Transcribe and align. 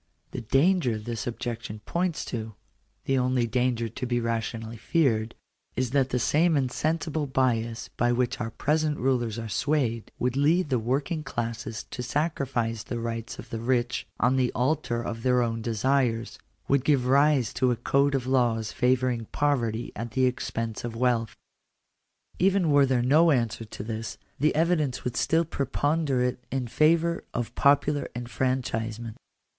The 0.31 0.41
danger 0.41 0.97
this 0.97 1.27
objection 1.27 1.77
points 1.85 2.25
to— 2.25 2.55
the 3.05 3.19
only 3.19 3.45
danger 3.45 3.87
to 3.87 4.05
be 4.07 4.19
rationally 4.19 4.77
feared— 4.77 5.35
is 5.75 5.91
that 5.91 6.09
the 6.09 6.17
same 6.17 6.57
insensible 6.57 7.27
bias 7.27 7.87
by 7.97 8.11
which 8.11 8.41
our 8.41 8.49
present 8.49 8.97
rulers 8.97 9.37
are 9.37 9.47
swayed, 9.47 10.11
would 10.17 10.35
lead 10.35 10.69
the 10.71 10.79
working 10.79 11.21
classes 11.23 11.83
to 11.91 12.01
sacrifice 12.01 12.81
the 12.81 12.99
rights 12.99 13.37
of 13.37 13.51
the 13.51 13.59
rich 13.59 14.07
on 14.19 14.37
the 14.37 14.51
altar 14.53 15.03
of 15.03 15.21
their 15.21 15.43
own 15.43 15.61
desires— 15.61 16.39
would 16.67 16.83
give 16.83 17.05
rise 17.05 17.53
to 17.53 17.69
a 17.69 17.75
code 17.75 18.15
of 18.15 18.25
laws 18.25 18.71
favouring 18.71 19.25
poverty 19.25 19.91
at 19.95 20.13
the 20.13 20.25
expense 20.25 20.83
of 20.83 20.95
wealth. 20.95 21.35
Even 22.39 22.71
were 22.71 22.87
there 22.87 23.03
no 23.03 23.29
answer 23.29 23.65
to 23.65 23.83
this, 23.83 24.17
the 24.39 24.55
evidence 24.55 25.03
would 25.03 25.15
still 25.15 25.45
preponderate 25.45 26.43
in 26.51 26.65
favour 26.67 27.23
of 27.35 27.53
popular 27.53 28.09
enfranchisement. 28.15 29.15